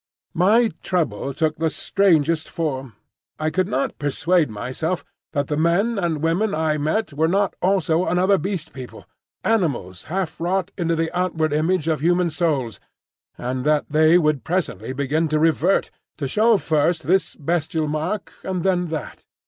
My 0.33 0.71
trouble 0.81 1.31
took 1.31 1.57
the 1.57 1.69
strangest 1.69 2.49
form. 2.49 2.95
I 3.37 3.51
could 3.51 3.67
not 3.67 3.99
persuade 3.99 4.49
myself 4.49 5.05
that 5.33 5.45
the 5.45 5.55
men 5.55 5.99
and 5.99 6.23
women 6.23 6.55
I 6.55 6.79
met 6.79 7.13
were 7.13 7.27
not 7.27 7.55
also 7.61 8.05
another 8.07 8.39
Beast 8.39 8.73
People, 8.73 9.05
animals 9.43 10.05
half 10.05 10.41
wrought 10.41 10.71
into 10.75 10.95
the 10.95 11.15
outward 11.15 11.53
image 11.53 11.87
of 11.87 11.99
human 11.99 12.31
souls, 12.31 12.79
and 13.37 13.63
that 13.63 13.91
they 13.91 14.17
would 14.17 14.43
presently 14.43 14.91
begin 14.91 15.27
to 15.27 15.37
revert,—to 15.37 16.27
show 16.27 16.57
first 16.57 17.05
this 17.05 17.35
bestial 17.35 17.87
mark 17.87 18.33
and 18.43 18.63
then 18.63 18.87
that. 18.87 19.25